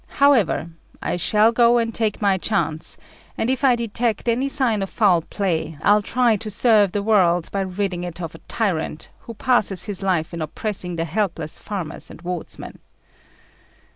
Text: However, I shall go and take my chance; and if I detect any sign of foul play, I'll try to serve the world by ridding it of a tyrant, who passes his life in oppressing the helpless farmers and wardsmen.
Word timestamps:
However, 0.17 0.71
I 0.99 1.15
shall 1.15 1.51
go 1.51 1.77
and 1.77 1.93
take 1.93 2.23
my 2.23 2.39
chance; 2.39 2.97
and 3.37 3.51
if 3.51 3.63
I 3.63 3.75
detect 3.75 4.27
any 4.27 4.49
sign 4.49 4.81
of 4.81 4.89
foul 4.89 5.21
play, 5.21 5.77
I'll 5.83 6.01
try 6.01 6.37
to 6.37 6.49
serve 6.49 6.91
the 6.91 7.03
world 7.03 7.51
by 7.51 7.61
ridding 7.61 8.03
it 8.03 8.19
of 8.19 8.33
a 8.33 8.39
tyrant, 8.47 9.09
who 9.27 9.35
passes 9.35 9.83
his 9.83 10.01
life 10.01 10.33
in 10.33 10.41
oppressing 10.41 10.95
the 10.95 11.05
helpless 11.05 11.59
farmers 11.59 12.09
and 12.09 12.19
wardsmen. 12.23 12.79